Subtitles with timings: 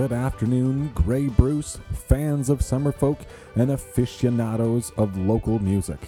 [0.00, 3.18] good afternoon, Grey Bruce, fans of Summerfolk,
[3.54, 5.98] and aficionados of local music.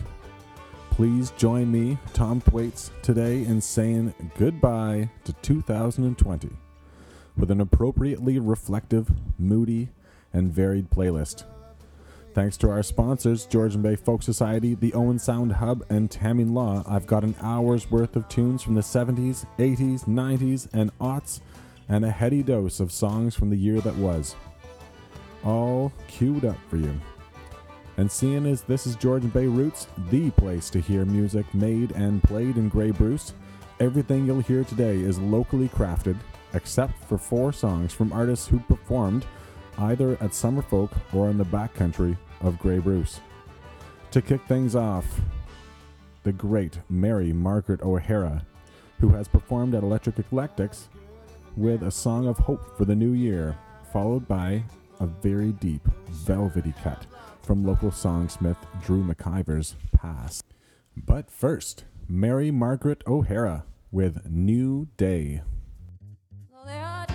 [0.93, 6.49] Please join me, Tom Thwaites, today in saying goodbye to 2020
[7.37, 9.91] with an appropriately reflective, moody,
[10.33, 11.45] and varied playlist.
[12.33, 16.83] Thanks to our sponsors, Georgian Bay Folk Society, the Owen Sound Hub, and Tammy Law,
[16.89, 21.43] I've got an hour's worth of tunes from the 70s, 80s, 90s, and aughts,
[21.93, 24.35] and a heady dose of songs from the year that was.
[25.45, 26.99] All queued up for you.
[27.99, 32.23] And seeing as this is Georgian Bay Roots, the place to hear music made and
[32.23, 33.35] played in Grey Bruce,
[33.79, 36.17] everything you'll hear today is locally crafted,
[36.55, 39.27] except for four songs from artists who performed
[39.77, 43.21] either at Summerfolk or in the backcountry of Grey Bruce.
[44.13, 45.21] To kick things off,
[46.23, 48.47] the great Mary Margaret O'Hara,
[48.99, 50.89] who has performed at Electric Eclectics
[51.57, 53.57] with a song of hope for the new year,
[53.93, 54.63] followed by
[55.01, 57.07] a very deep, velvety cut
[57.43, 60.45] from local songsmith Drew McIver's Past.
[60.97, 65.43] But first, Mary Margaret O'Hara with New Day.
[66.65, 67.07] Well,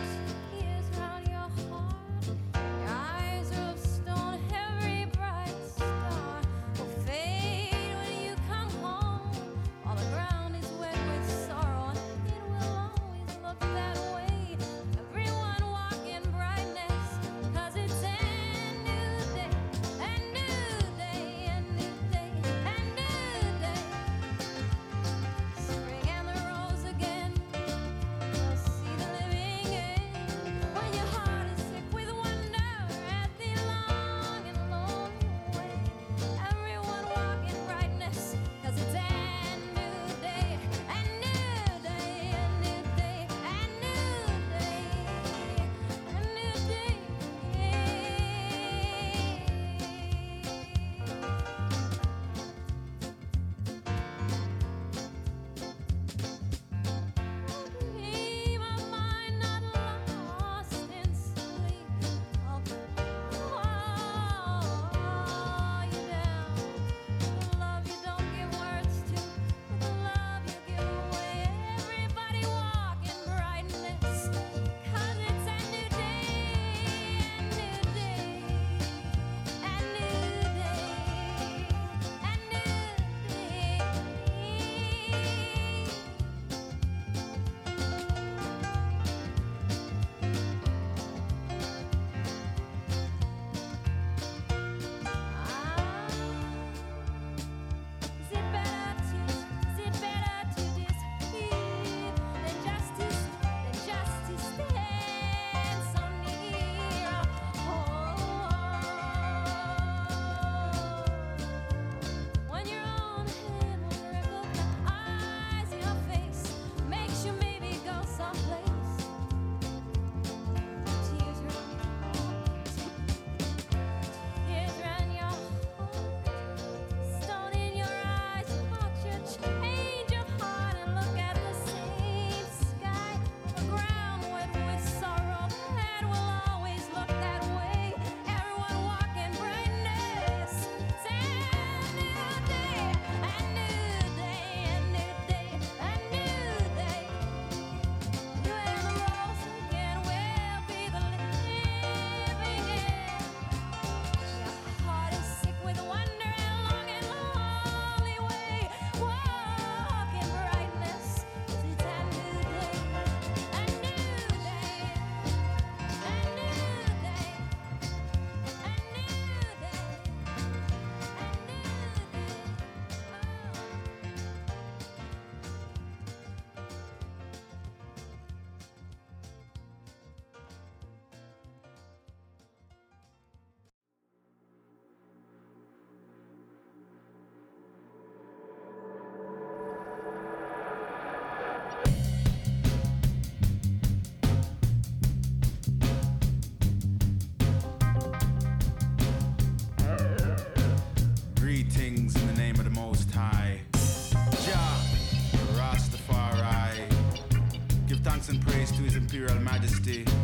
[209.28, 210.17] Imperial Majesty,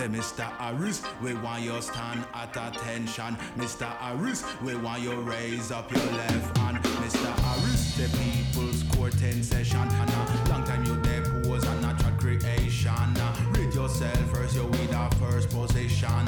[0.00, 0.50] Say, Mr.
[0.56, 3.36] Harris, we want you stand at attention.
[3.58, 3.86] Mr.
[3.98, 6.78] Harris, we want you raise up your left hand.
[6.78, 7.28] Mr.
[7.40, 9.76] Harris, the people's court in session.
[9.76, 13.14] And a long time you depose a natural creation.
[13.52, 16.24] Read yourself first, you with the first position.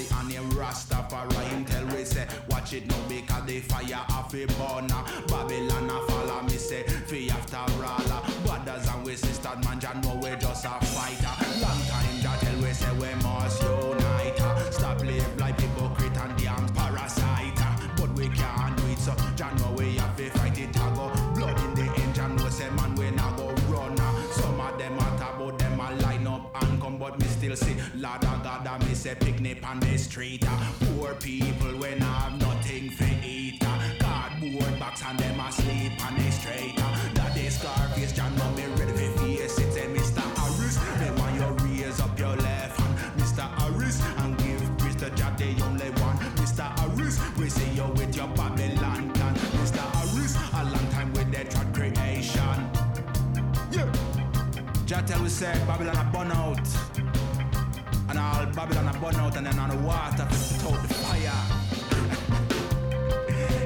[0.00, 1.66] Lassie and him Rastafari.
[1.66, 5.04] Tell we say watch it now because the fire off a burner.
[5.28, 8.22] Babylon a follow me say fi after all.
[8.44, 11.60] Brothers and we sisters man, Jah know we just a fighter.
[11.60, 14.72] Long time Jah tell we say we must unite.
[14.72, 17.60] Stop live like hypocrite and damn parasite.
[17.96, 20.76] But we can't do it so Jah know we have to fight it.
[20.78, 23.96] I go blood in the engine, no say man we not go run.
[24.32, 27.56] Some of them a talk about them a line up and come, but me still
[27.56, 28.19] see Lord
[29.00, 30.44] say picnic on the street.
[30.46, 30.72] uh.
[30.80, 33.56] Poor people when I have nothing for eat.
[33.64, 33.78] uh.
[33.98, 36.74] Cardboard box and them asleep on the street.
[36.76, 37.14] uh.
[37.14, 40.20] That is Scarface, John me ready for face It's Say Mr.
[40.36, 43.48] Harris, they want you raise up your left hand, Mr.
[43.58, 46.18] Harris, and give praise to Jah the only one.
[46.36, 46.66] Mr.
[46.78, 49.34] Harris, we see you with your Babylon plan.
[49.56, 49.80] Mr.
[49.96, 52.58] Harris, a long time with the trad creation.
[53.72, 53.90] Yeah.
[54.84, 56.89] Jah tell we say Babylon a burn out.
[58.32, 61.40] All Babylon a burn out and then on the water put out the fire.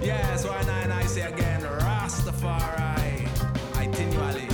[0.02, 3.28] yeah, so I and I say again, Rastafari.
[3.80, 4.48] Itinerally.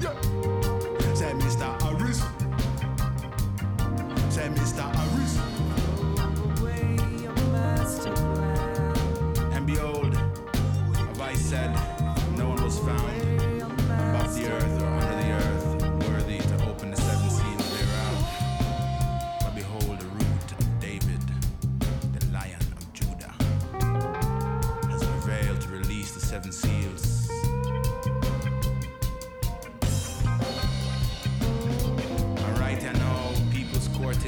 [0.00, 0.14] Yeah.
[1.14, 1.68] Say Mr.
[1.82, 2.20] Harris.
[4.34, 4.94] Say Mr.
[4.96, 5.09] Harris.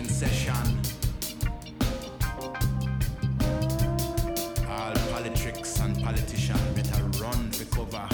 [0.02, 0.54] In session.
[4.68, 5.96] All politics and
[6.74, 8.08] better run for cover.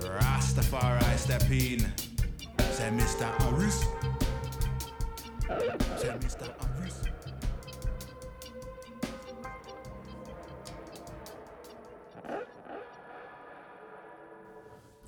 [0.00, 1.80] Rastafari step in.
[2.72, 3.28] Say Mr.
[5.98, 6.52] Say Mr.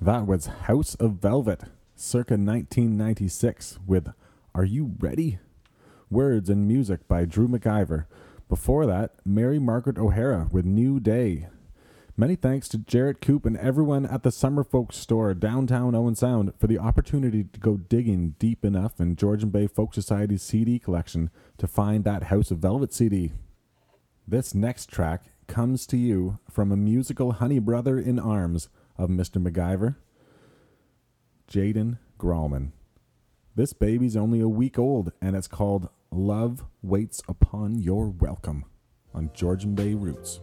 [0.01, 1.61] That was House of Velvet,
[1.99, 4.13] circa 1996, with
[4.55, 5.39] Are You Ready?
[6.09, 8.05] Words and music by Drew McIver.
[8.47, 11.47] Before that, Mary Margaret O'Hara with New Day.
[12.15, 16.67] Many thanks to Jarrett Coop and everyone at the Summerfolk store downtown Owen Sound for
[16.67, 21.67] the opportunity to go digging deep enough in Georgian Bay Folk Society's CD collection to
[21.67, 23.33] find that House of Velvet CD.
[24.27, 29.41] This next track comes to you from a musical honey brother in arms of Mr.
[29.41, 29.95] McIver,
[31.49, 32.71] Jaden Grallman.
[33.55, 38.65] This baby's only a week old and it's called Love Waits Upon Your Welcome
[39.15, 40.41] on Georgian Bay Roots.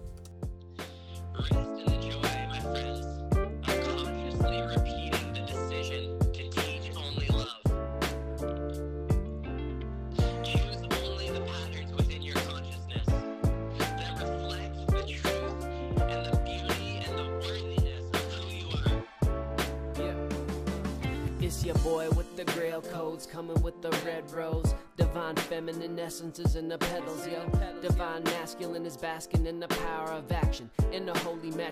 [26.39, 27.49] Essences in the petals, yo.
[27.81, 30.29] Divine masculine is basking in the power of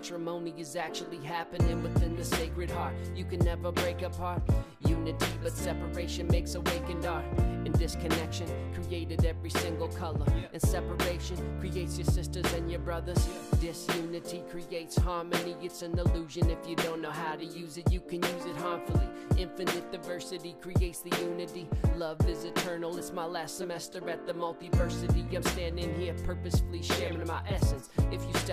[0.04, 2.92] matrimony is actually happening within the sacred heart.
[3.16, 4.42] You can never break apart.
[4.86, 7.24] Unity, but separation makes awakened art.
[7.38, 10.26] And disconnection created every single color.
[10.52, 13.26] And separation creates your sisters and your brothers.
[13.62, 15.56] Disunity creates harmony.
[15.62, 17.90] It's an illusion if you don't know how to use it.
[17.90, 19.08] You can use it harmfully.
[19.38, 21.66] Infinite diversity creates the unity.
[21.96, 22.98] Love is eternal.
[22.98, 25.34] It's my last semester at the multiversity.
[25.34, 27.40] I'm standing here purposefully sharing my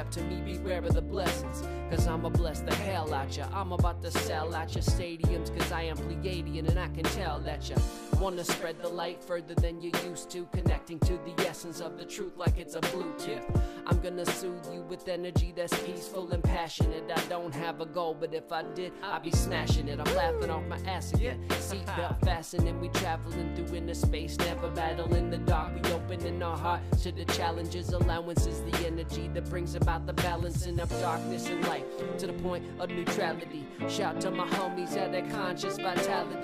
[0.01, 1.63] step to me, beware of the blessings.
[1.89, 3.46] Cause I'ma bless the hell out ya.
[3.53, 5.55] I'm about to sell out your stadiums.
[5.58, 7.75] Cause I am Pleiadian and I can tell that ya
[8.21, 10.47] wanna spread the light further than you used to.
[10.53, 13.61] Connecting to the essence of the truth like it's a Bluetooth.
[13.87, 17.11] I'm gonna soothe you with energy that's peaceful and passionate.
[17.13, 19.99] I don't have a goal, but if I did, I'd be smashing it.
[19.99, 21.43] I'm laughing off my ass again.
[21.49, 25.73] Seatbelt fastening, we traveling through inner space, never battle in the dark.
[25.73, 27.89] We opening our heart to the challenges.
[27.89, 31.85] Allowance is the energy that brings about the balancing of darkness and light
[32.19, 33.65] to the point of neutrality.
[33.89, 36.37] Shout to my homies at their conscious vitality.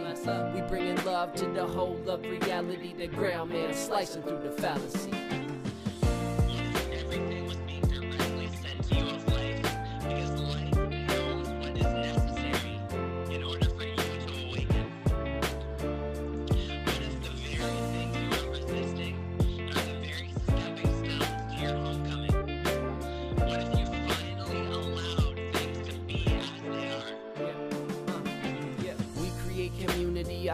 [0.55, 2.93] We bringing love to the whole of reality.
[2.97, 5.11] The ground man slicing through the fallacy.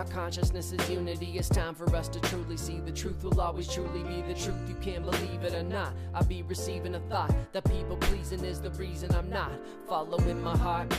[0.04, 1.38] Our consciousness is unity.
[1.38, 4.60] It's time for us to truly see the truth will always truly be the truth.
[4.68, 5.94] You can't believe it or not.
[6.14, 9.52] I be receiving a thought that people pleasing is the reason I'm not
[9.88, 10.94] following my heart.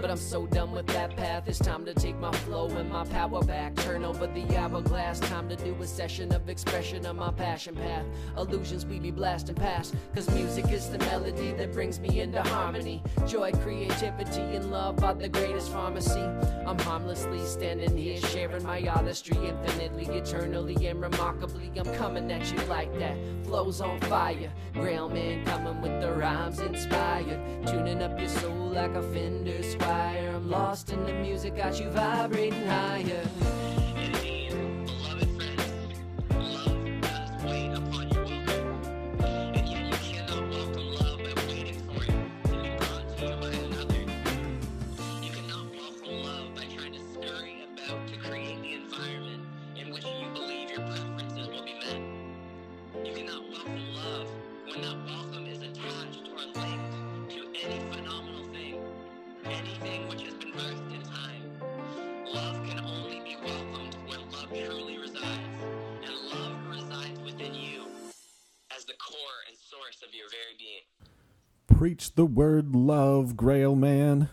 [0.00, 1.44] But I'm so done with that path.
[1.46, 3.74] It's time to take my flow and my power back.
[3.76, 5.20] Turn over the hourglass.
[5.20, 8.04] Time to do a session of expression of my passion path.
[8.36, 9.94] Illusions we be blasting past.
[10.14, 13.02] Cause music is the melody that brings me into harmony.
[13.26, 16.20] Joy, creativity, and love are the greatest pharmacy.
[16.66, 21.70] I'm harmlessly standing here sharing my artistry infinitely, eternally, and remarkably.
[21.76, 23.16] I'm coming at you like that.
[23.44, 24.52] Flows on fire.
[24.72, 27.66] Grail man coming with the rhymes inspired.
[27.66, 30.34] Tuning up your soul like a Fender Squier.
[30.36, 33.75] I'm lost in the music, got you vibrating higher.
[72.16, 74.30] The word love, Grail Man.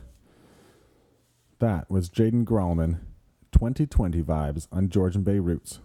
[1.60, 3.00] That was Jaden Grallman,
[3.52, 5.82] 2020 vibes on Georgian Bay Roots.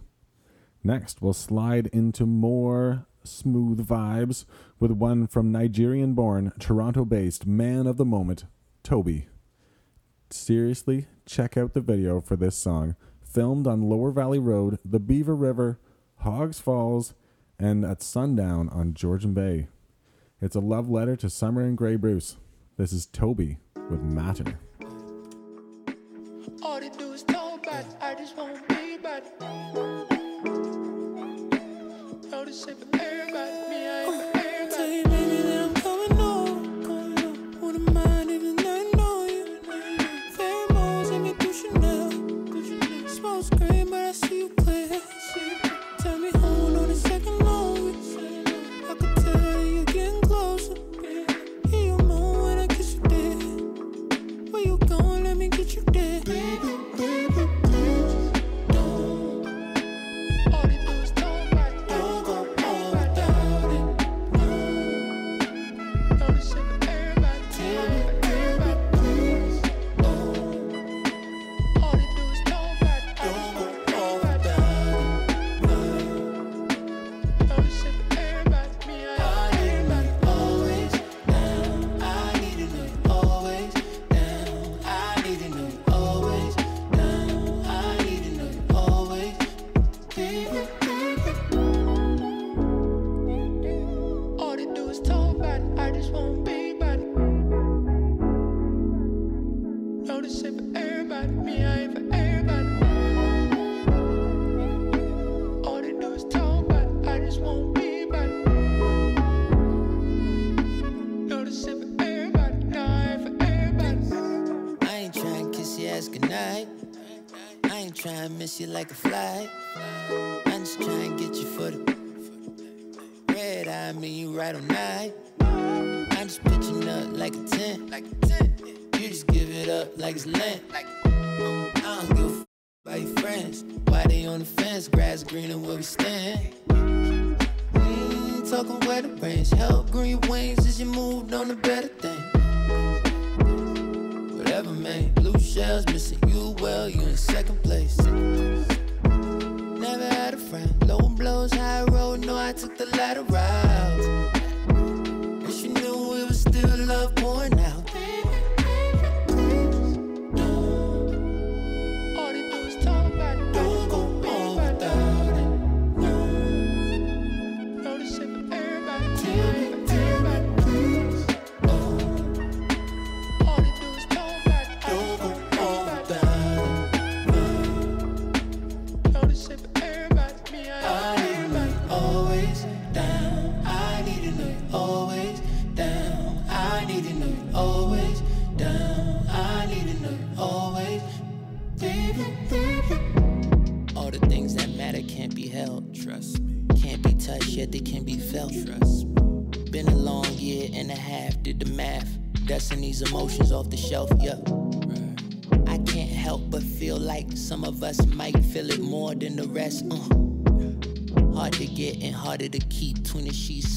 [0.81, 4.45] Next, we'll slide into more smooth vibes
[4.79, 8.45] with one from Nigerian born, Toronto based man of the moment,
[8.81, 9.27] Toby.
[10.29, 15.35] Seriously, check out the video for this song, filmed on Lower Valley Road, the Beaver
[15.35, 15.81] River,
[16.19, 17.13] Hogg's Falls,
[17.59, 19.67] and at sundown on Georgian Bay.
[20.41, 22.37] It's a love letter to Summer and Grey Bruce.
[22.77, 23.57] This is Toby
[23.89, 24.57] with Matter.
[26.61, 27.97] All they do is talk about it.
[27.99, 29.37] I just won't be about it.
[32.45, 32.65] This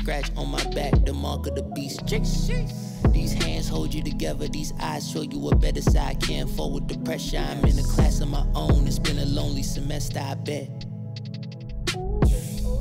[0.02, 2.04] scratch on my back, the mark of the beast.
[3.12, 6.20] These hands hold you together, these eyes show you a better side.
[6.20, 7.38] Can't forward the pressure.
[7.38, 8.88] I'm in a class of my own.
[8.88, 10.86] It's been a lonely semester, I bet.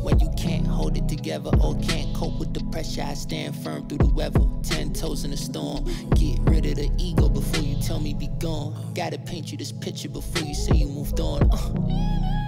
[0.02, 3.88] When you can't hold it together or can't cope with the pressure, I stand firm
[3.88, 4.42] through the weather.
[4.64, 5.86] Ten toes in the storm.
[6.16, 8.94] Get rid of the ego before you tell me be gone.
[8.96, 11.48] Gotta paint you this picture before you say you moved on.
[11.52, 12.41] Uh.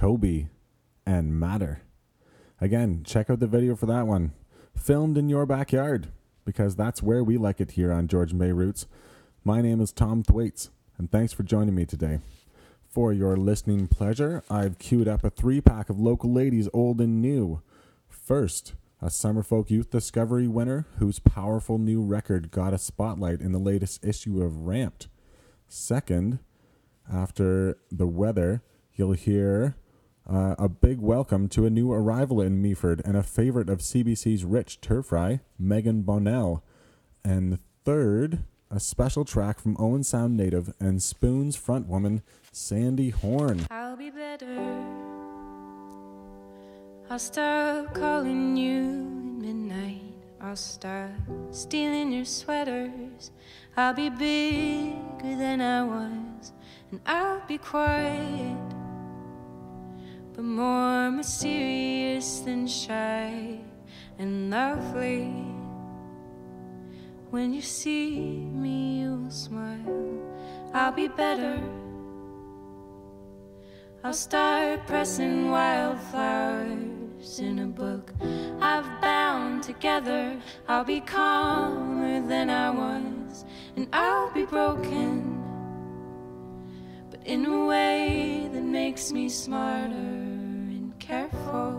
[0.00, 0.48] Toby
[1.04, 1.82] and Matter.
[2.58, 4.32] Again, check out the video for that one.
[4.74, 6.08] Filmed in your backyard,
[6.46, 8.86] because that's where we like it here on Georgian Bay Roots.
[9.44, 12.20] My name is Tom Thwaites, and thanks for joining me today.
[12.88, 17.20] For your listening pleasure, I've queued up a three pack of local ladies, old and
[17.20, 17.60] new.
[18.08, 23.58] First, a Summerfolk Youth Discovery winner whose powerful new record got a spotlight in the
[23.58, 25.08] latest issue of Ramped.
[25.68, 26.38] Second,
[27.12, 28.62] after the weather,
[28.94, 29.76] you'll hear
[30.30, 34.44] uh, a big welcome to a new arrival in Meaford and a favorite of CBC's
[34.44, 36.62] Rich Terfry, Megan Bonnell.
[37.24, 43.66] And third, a special track from Owen Sound native and Spoon's frontwoman, Sandy Horne.
[43.70, 44.56] I'll be better.
[47.10, 50.02] I'll stop calling you at midnight.
[50.40, 51.10] I'll stop
[51.50, 53.32] stealing your sweaters.
[53.76, 56.52] I'll be bigger than I was,
[56.92, 58.56] and I'll be quiet,
[60.40, 63.60] but more mysterious than shy
[64.18, 65.26] and lovely.
[67.28, 70.18] When you see me, you'll smile.
[70.72, 71.60] I'll be better.
[74.02, 78.14] I'll start pressing wildflowers in a book
[78.62, 80.40] I've bound together.
[80.66, 83.44] I'll be calmer than I was,
[83.76, 85.36] and I'll be broken,
[87.10, 90.19] but in a way that makes me smarter
[91.10, 91.72] careful.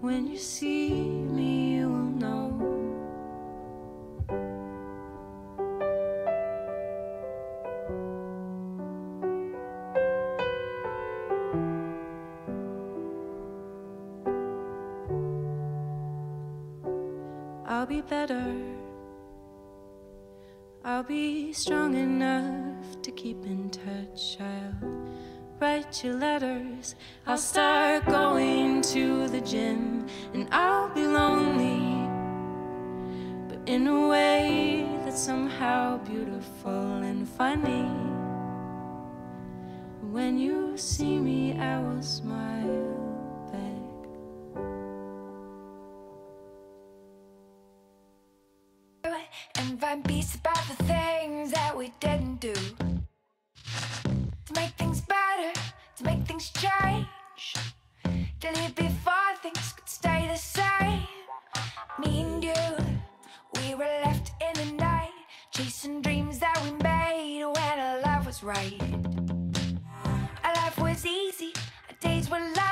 [0.00, 0.90] When you see
[1.36, 2.46] me, you will know.
[17.66, 18.56] I'll be better.
[20.82, 24.38] I'll be strong enough to keep in touch.
[24.40, 24.98] I'll
[25.60, 26.94] write you letters.
[27.26, 32.08] I'll start going to the gym, and I'll be lonely,
[33.48, 37.88] but in a way that's somehow beautiful and funny.
[40.12, 42.94] When you see me, I will smile
[43.52, 43.88] back.
[49.56, 52.27] and find peace about the things that we didn't
[62.04, 62.54] Me and you,
[63.56, 65.10] we were left in the night,
[65.50, 68.80] chasing dreams that we made when our love was right.
[70.44, 71.52] Our life was easy,
[71.88, 72.67] our days were light.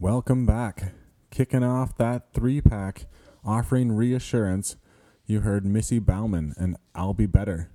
[0.00, 0.94] Welcome back.
[1.30, 3.04] Kicking off that three pack,
[3.44, 4.76] offering reassurance,
[5.26, 7.68] you heard Missy Bauman and I'll Be Better.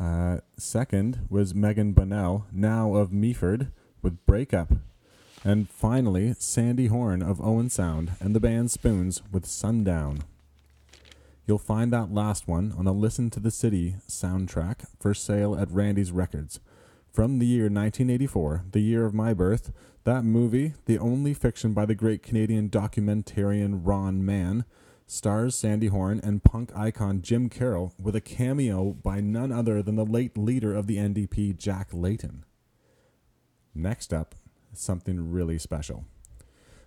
[0.00, 4.72] Uh, second was Megan Bonnell, now of Meaford, with Breakup.
[5.44, 10.20] And finally, Sandy Horne of Owen Sound and the band Spoons with Sundown.
[11.46, 15.70] You'll find that last one on the Listen to the City soundtrack for sale at
[15.70, 16.60] Randy's Records.
[17.12, 19.70] From the year 1984, the year of my birth,
[20.04, 24.64] that movie, the only fiction by the great Canadian documentarian Ron Mann,
[25.06, 29.96] stars Sandy Horne and punk icon Jim Carroll with a cameo by none other than
[29.96, 32.46] the late leader of the NDP, Jack Layton.
[33.74, 34.34] Next up,
[34.72, 36.06] something really special.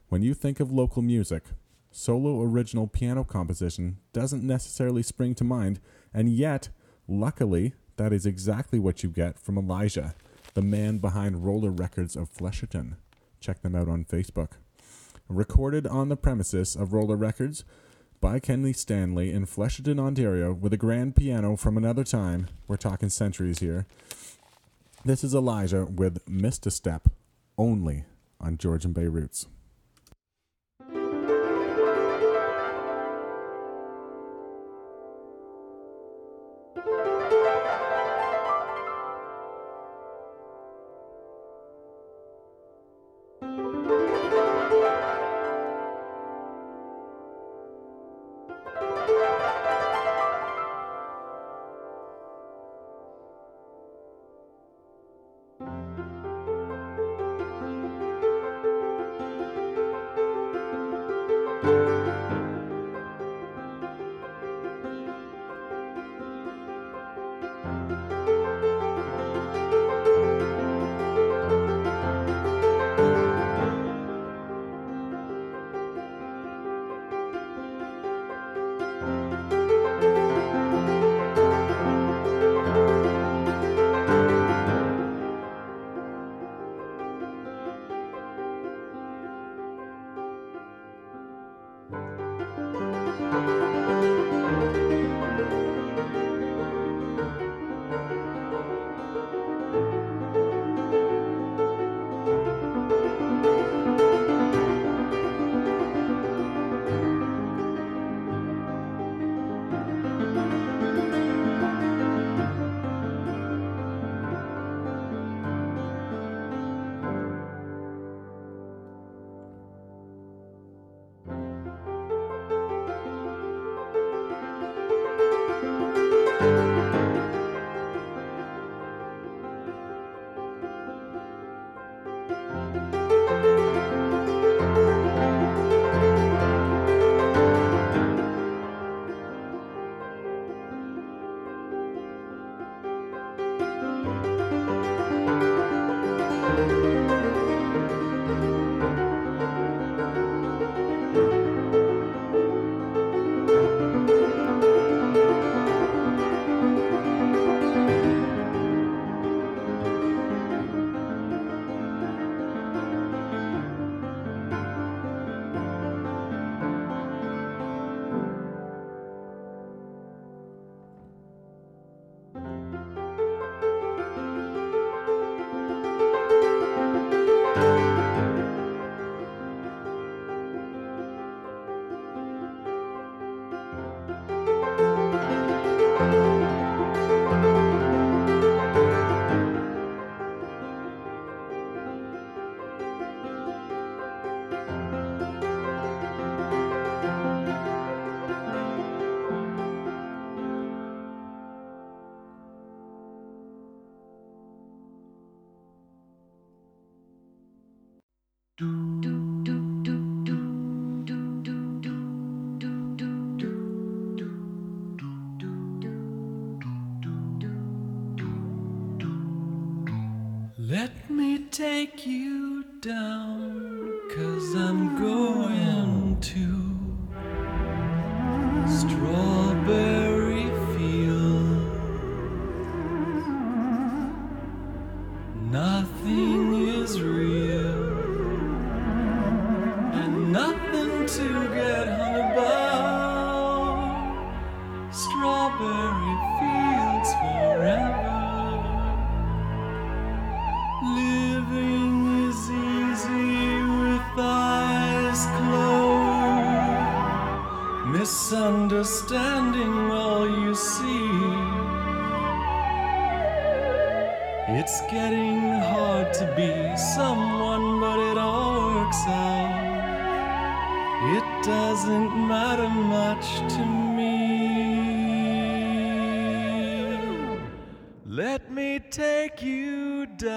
[0.09, 1.43] When you think of local music,
[1.91, 5.79] solo original piano composition doesn't necessarily spring to mind,
[6.11, 6.69] and yet,
[7.07, 10.15] luckily, that is exactly what you get from Elijah,
[10.53, 12.95] the man behind Roller Records of Flesherton.
[13.39, 14.51] Check them out on Facebook.
[15.27, 17.63] Recorded on the premises of Roller Records
[18.21, 22.47] by Kenley Stanley in Flesherton, Ontario, with a grand piano from another time.
[22.67, 23.85] We're talking centuries here.
[25.03, 27.09] This is Elijah with Missed a Step,
[27.57, 28.05] only
[28.39, 29.47] on Georgian Bay Roots.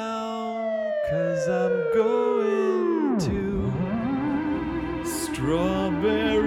[0.08, 3.42] Down, cause I'm going to
[5.04, 6.37] Strawberry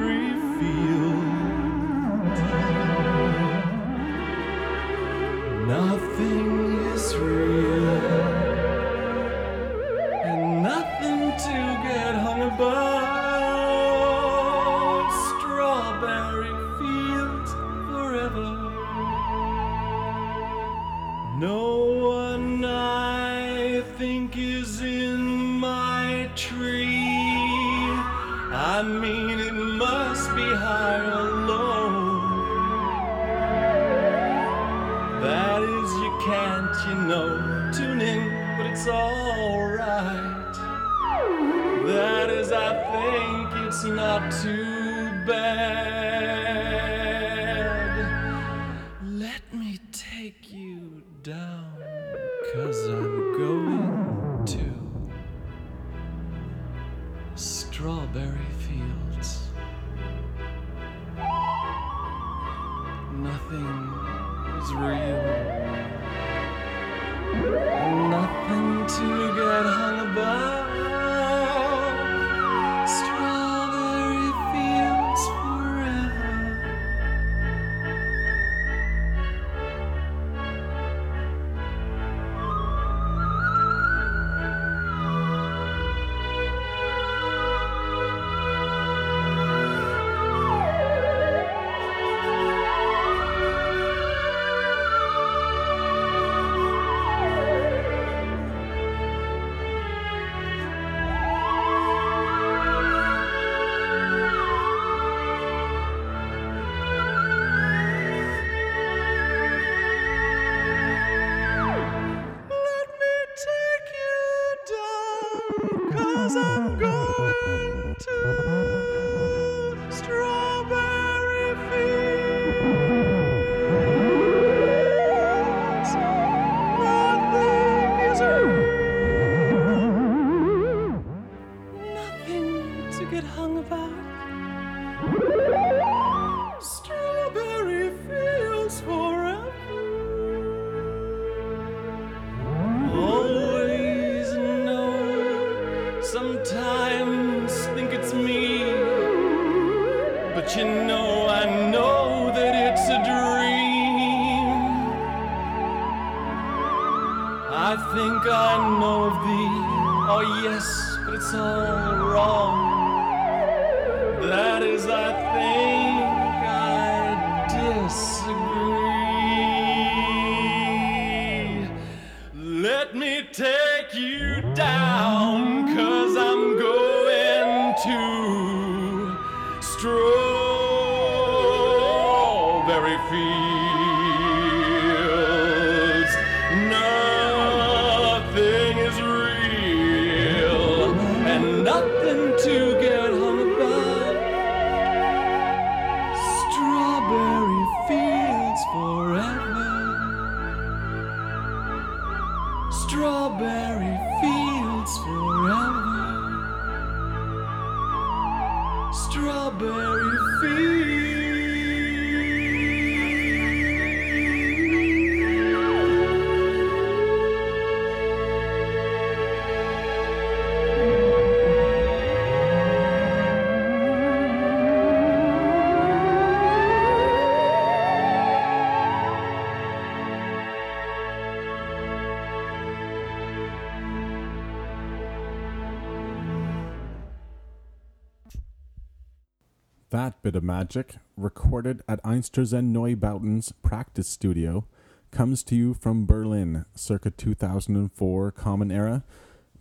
[240.01, 244.65] That bit of magic, recorded at Einstürzende Neubauten's practice studio,
[245.11, 249.03] comes to you from Berlin, circa 2004 Common Era,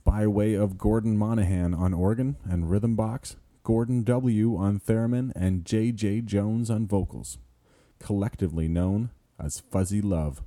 [0.03, 4.57] by way of Gordon Monahan on organ and rhythm box, Gordon W.
[4.57, 6.23] on theremin, and J.J.
[6.23, 7.37] Jones on vocals,
[7.99, 10.41] collectively known as Fuzzy Love.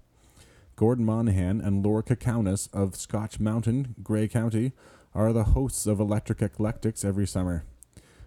[0.76, 4.72] Gordon Monahan and Laura Kaunis of Scotch Mountain, Grey County,
[5.14, 7.64] are the hosts of Electric Eclectics every summer.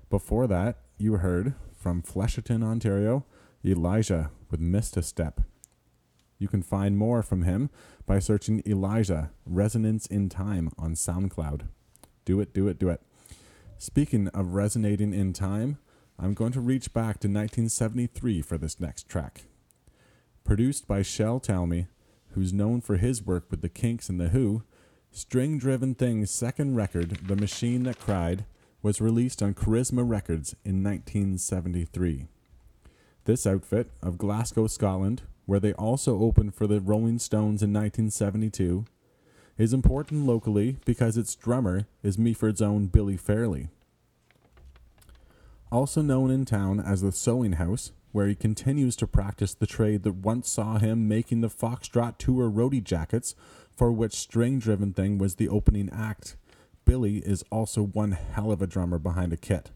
[0.08, 3.24] Before that, you heard from Flesherton, Ontario,
[3.64, 5.40] Elijah with Missed a Step.
[6.38, 7.70] You can find more from him
[8.06, 11.62] by searching Elijah Resonance in Time on SoundCloud.
[12.24, 13.00] Do it, do it, do it.
[13.78, 15.78] Speaking of resonating in time,
[16.18, 19.42] I'm going to reach back to 1973 for this next track.
[20.44, 21.88] Produced by Shel Talmy,
[22.30, 24.62] who's known for his work with the Kinks and the Who,
[25.10, 28.44] String Driven Thing's second record, The Machine That Cried,
[28.86, 32.28] was released on Charisma Records in 1973.
[33.24, 38.84] This outfit of Glasgow, Scotland, where they also opened for the Rolling Stones in 1972,
[39.58, 43.70] is important locally because its drummer is Meaford's own Billy Fairley.
[45.72, 50.04] Also known in town as the Sewing House, where he continues to practice the trade
[50.04, 53.34] that once saw him making the Foxtrot Tour roadie jackets,
[53.76, 56.36] for which String Driven Thing was the opening act.
[56.86, 59.72] Billy is also one hell of a drummer behind a kit.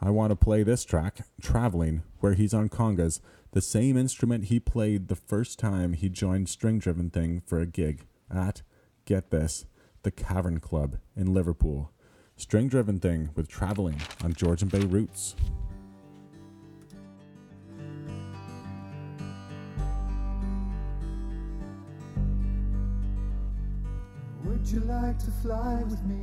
[0.00, 3.20] I want to play this track, Traveling, where he's on congas,
[3.50, 7.66] the same instrument he played the first time he joined String Driven Thing for a
[7.66, 8.62] gig at,
[9.04, 9.66] get this,
[10.02, 11.92] the Cavern Club in Liverpool.
[12.36, 15.36] String Driven Thing with Traveling on Georgian Bay Roots.
[24.62, 26.22] Would you like to fly with me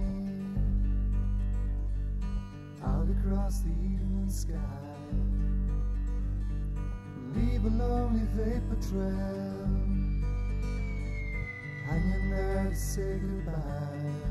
[2.86, 4.56] out across the evening sky?
[7.36, 9.68] Leave a lonely vapor trail
[11.86, 14.29] hanging there to say goodbye.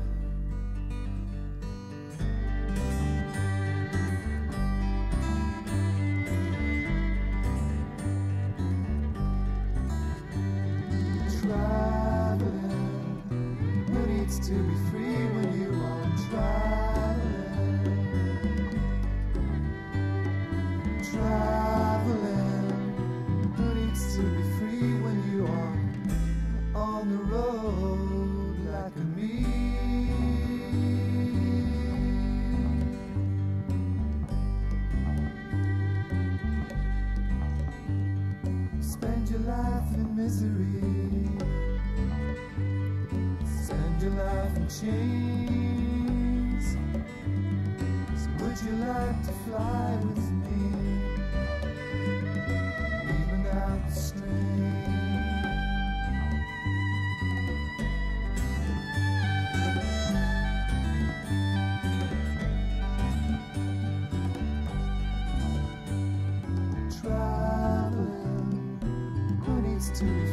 [70.01, 70.28] Who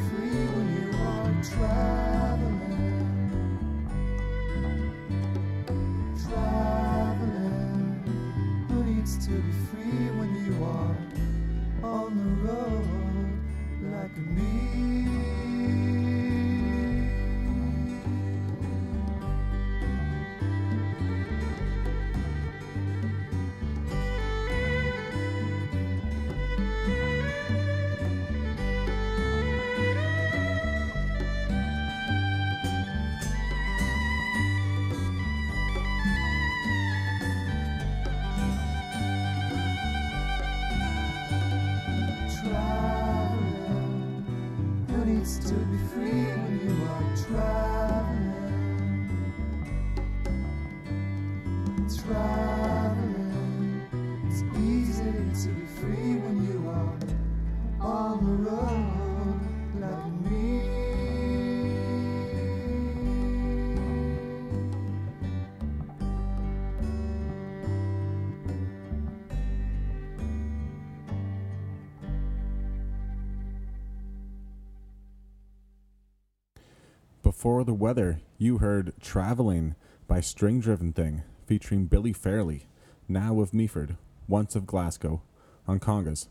[77.47, 79.77] Before the weather, you heard Traveling
[80.09, 82.67] by String Driven Thing, featuring Billy Fairley,
[83.09, 85.23] now of Meaford, once of Glasgow,
[85.69, 86.27] on congas.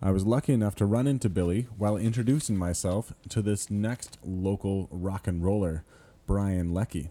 [0.00, 4.88] I was lucky enough to run into Billy while introducing myself to this next local
[4.90, 5.84] rock and roller,
[6.26, 7.10] Brian Leckie.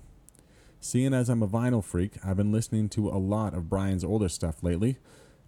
[0.81, 4.29] Seeing as I'm a vinyl freak, I've been listening to a lot of Brian's older
[4.29, 4.97] stuff lately,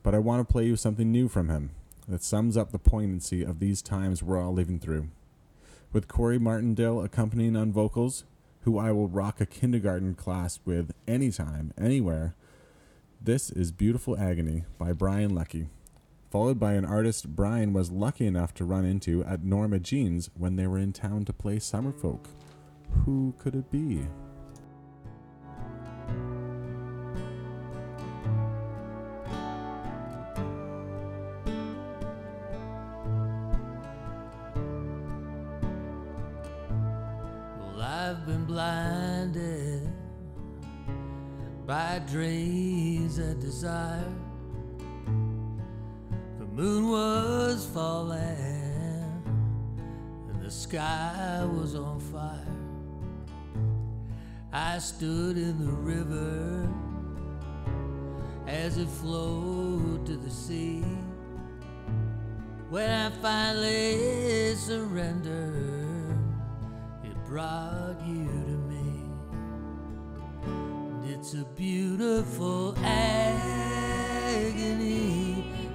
[0.03, 1.71] But I want to play you something new from him
[2.07, 5.07] that sums up the poignancy of these times we're all living through.
[5.91, 8.23] With Corey Martindale accompanying on vocals,
[8.61, 12.35] who I will rock a kindergarten class with anytime, anywhere,
[13.19, 15.69] this is Beautiful Agony by Brian Leckie,
[16.29, 20.57] followed by an artist Brian was lucky enough to run into at Norma Jean's when
[20.57, 22.27] they were in town to play Summerfolk.
[23.05, 24.05] Who could it be?
[54.79, 56.65] I stood in the river
[58.47, 60.85] as it flowed to the sea.
[62.69, 66.17] When I finally surrendered,
[67.03, 69.03] it brought you to me.
[70.45, 74.23] And it's a beautiful agony,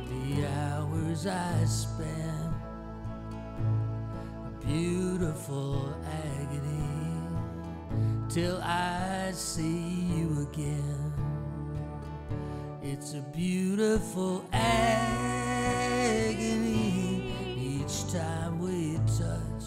[0.09, 2.55] the hours I spent.
[4.47, 6.94] A beautiful agony,
[8.35, 11.13] till I see you again.
[12.83, 15.63] It's a beautiful agony
[17.57, 19.65] each time we touch.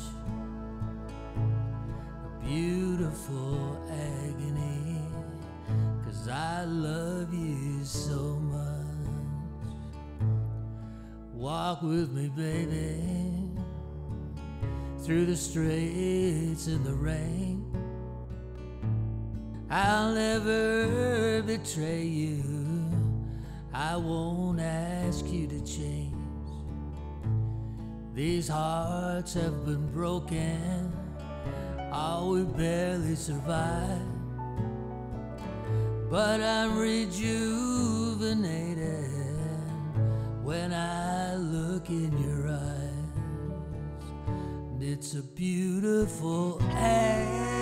[2.26, 5.00] A beautiful agony,
[6.04, 8.86] cause I love you so much.
[11.34, 13.02] Walk with me, baby,
[15.06, 17.57] through the streets in the rain.
[19.70, 22.42] I'll never betray you.
[23.74, 26.16] I won't ask you to change.
[28.14, 30.92] These hearts have been broken.
[31.92, 34.02] Oh, we barely survived.
[36.10, 37.28] But I'm rejuvenated
[40.44, 42.88] when I look in your eyes.
[44.80, 47.57] It's a beautiful agony,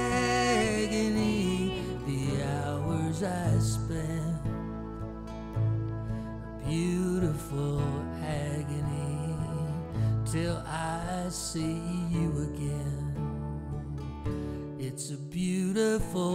[3.15, 4.41] hours I spent.
[6.47, 7.81] A beautiful
[8.21, 9.37] agony
[10.25, 13.13] till I see you again.
[14.79, 16.34] It's a beautiful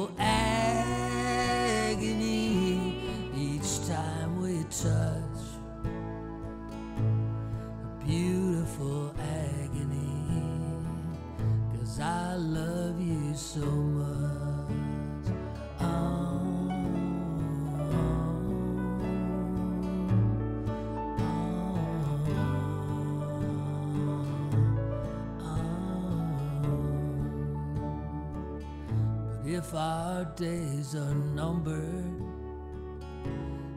[30.90, 32.04] days are numbered,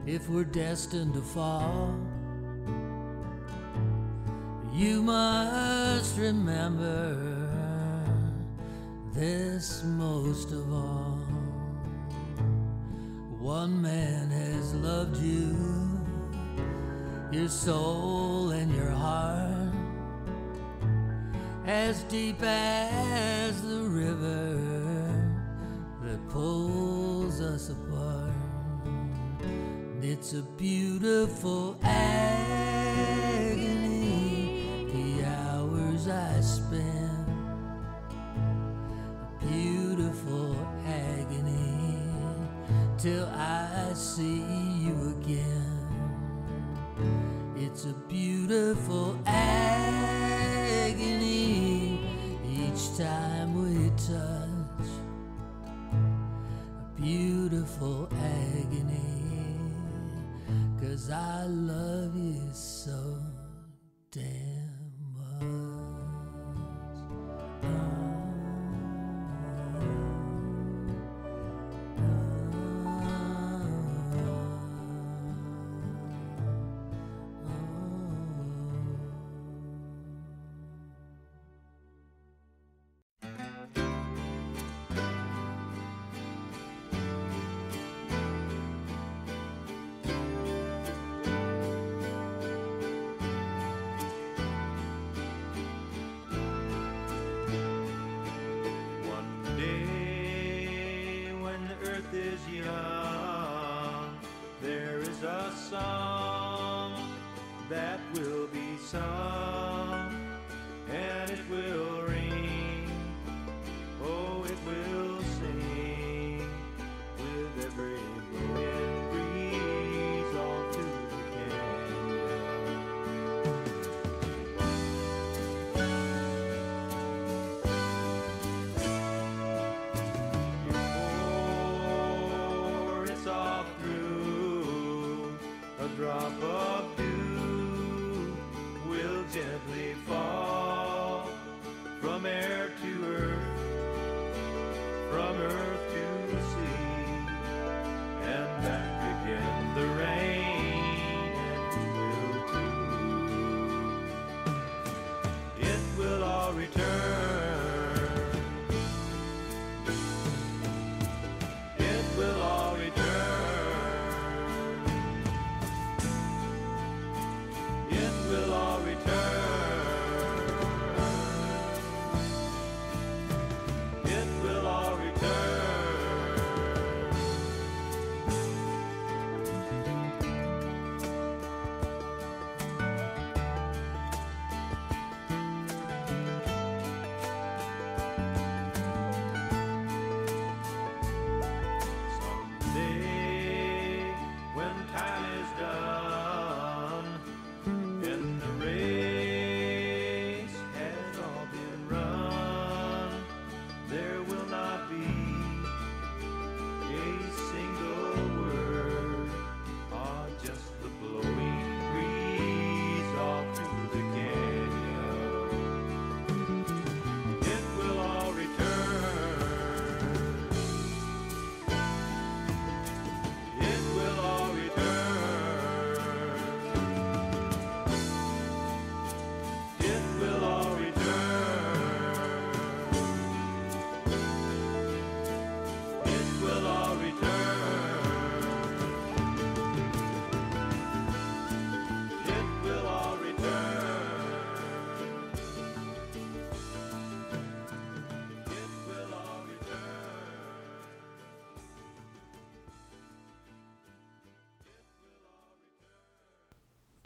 [0.06, 1.96] if we're destined to fall,
[4.74, 7.50] you must remember
[9.14, 11.20] this most of all.
[13.40, 15.56] One man has loved you,
[17.32, 19.74] your soul and your heart,
[21.66, 24.74] as deep as the river
[26.02, 27.03] that pulls
[27.42, 28.32] us apart.
[30.02, 33.58] It's a beautiful agony,
[34.94, 37.28] the hours I spent.
[39.42, 40.56] A beautiful
[40.86, 42.00] agony,
[42.98, 44.44] till I see
[44.86, 45.80] you again.
[47.56, 49.03] It's a beautiful
[61.06, 61.83] cause I love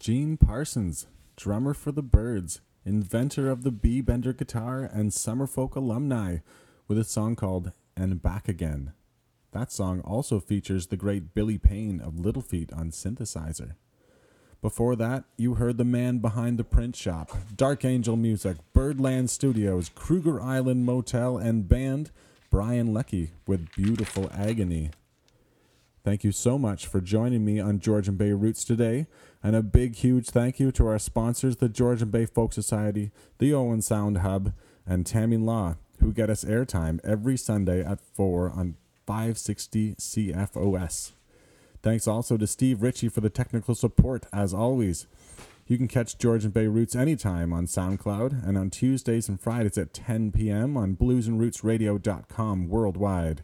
[0.08, 1.06] Gene Parsons,
[1.36, 6.38] drummer for the Byrds, inventor of the B Bender guitar, and Summerfolk alumni,
[6.88, 8.94] with a song called And Back Again.
[9.52, 13.76] That song also features the great Billy Payne of Little Feat on synthesizer.
[14.62, 19.92] Before that, you heard the man behind the print shop, Dark Angel Music, Birdland Studios,
[19.94, 22.12] Kruger Island Motel, and band
[22.50, 24.92] Brian Leckie with Beautiful Agony.
[26.08, 29.08] Thank you so much for joining me on Georgian Bay Roots today.
[29.44, 33.54] And a big, huge thank you to our sponsors, the Georgian Bay Folk Society, the
[33.54, 34.54] Owen Sound Hub,
[34.86, 41.12] and Tammy Law, who get us airtime every Sunday at 4 on 560 CFOS.
[41.84, 45.08] Thanks also to Steve Ritchie for the technical support, as always.
[45.68, 49.94] You can catch Georgian Bay Roots anytime on SoundCloud and on Tuesdays and Fridays at
[49.94, 50.78] 10 p.m.
[50.78, 53.44] on bluesandrootsradio.com worldwide.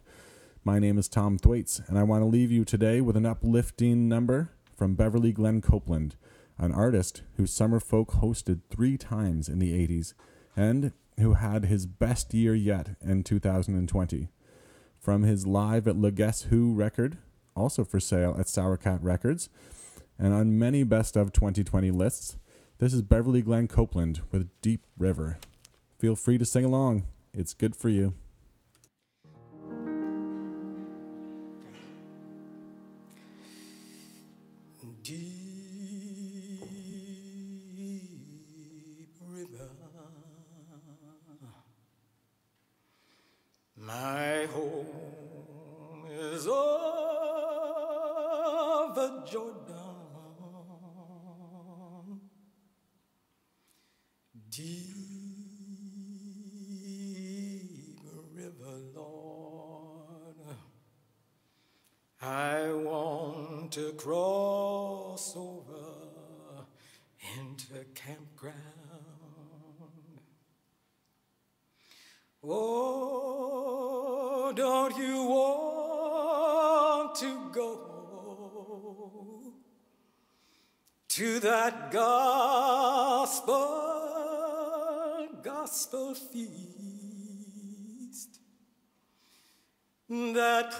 [0.66, 4.08] My name is Tom Thwaites, and I want to leave you today with an uplifting
[4.08, 6.16] number from Beverly Glenn Copeland,
[6.56, 10.14] an artist whose Summerfolk hosted three times in the 80s
[10.56, 14.30] and who had his best year yet in 2020.
[14.98, 17.18] From his Live at Le Guess Who record,
[17.54, 19.50] also for sale at Sour Cat Records,
[20.18, 22.38] and on many best of 2020 lists,
[22.78, 25.36] this is Beverly Glenn Copeland with Deep River.
[25.98, 27.04] Feel free to sing along,
[27.34, 28.14] it's good for you.
[63.96, 66.66] Cross over
[67.38, 68.84] into campground.
[72.46, 77.80] Oh, don't you want to go
[81.08, 83.54] to that gospel,
[85.42, 86.64] gospel feast?
[90.10, 90.70] That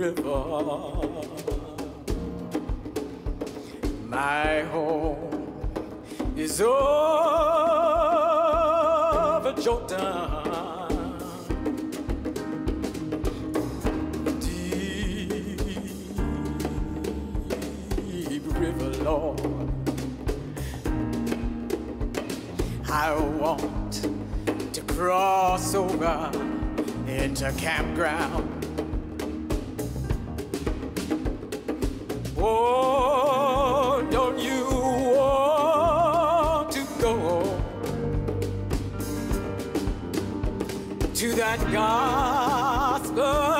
[0.00, 0.32] river.
[4.06, 6.02] My home
[6.36, 6.72] is over
[9.60, 9.98] Jordan.
[18.00, 19.40] Deep river, Lord.
[22.90, 24.08] I want
[24.72, 26.30] to cross over
[27.06, 28.49] into campground
[41.56, 43.59] that gospel.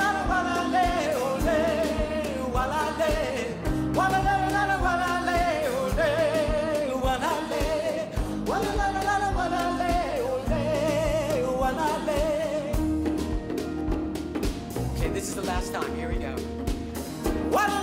[17.51, 17.80] What?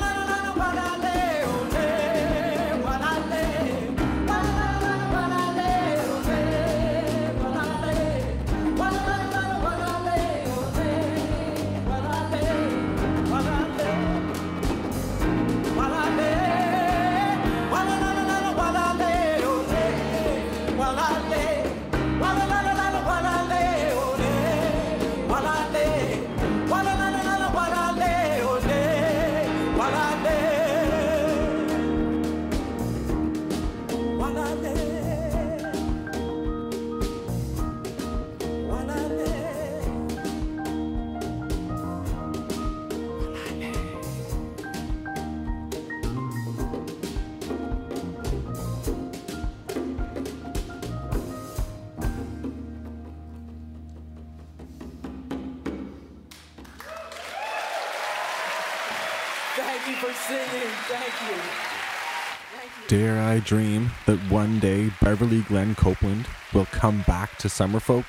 [65.19, 68.05] Beverly Glenn Copeland will come back to Summerfolk?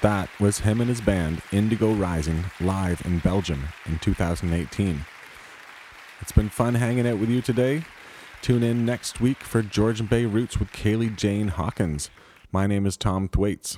[0.00, 5.04] That was him and his band Indigo Rising live in Belgium in 2018.
[6.22, 7.84] It's been fun hanging out with you today.
[8.40, 12.08] Tune in next week for Georgian Bay Roots with Kaylee Jane Hawkins.
[12.50, 13.76] My name is Tom Thwaites.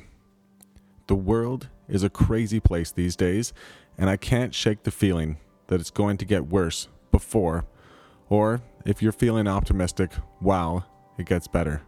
[1.09, 3.53] The world is a crazy place these days,
[3.99, 7.65] and I can't shake the feeling that it's going to get worse before,
[8.29, 10.85] or if you're feeling optimistic, wow,
[11.19, 11.83] it gets better.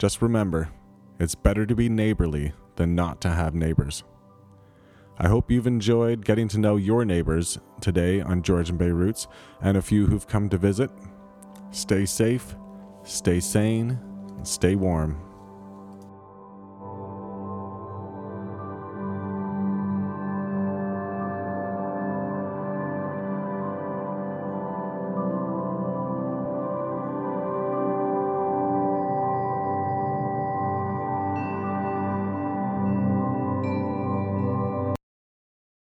[0.00, 0.70] Just remember,
[1.18, 4.02] it's better to be neighborly than not to have neighbors.
[5.18, 9.28] I hope you've enjoyed getting to know your neighbors today on Georgian Bay Roots
[9.60, 10.90] and a few who've come to visit.
[11.70, 12.56] Stay safe,
[13.04, 14.00] stay sane,
[14.38, 15.20] and stay warm.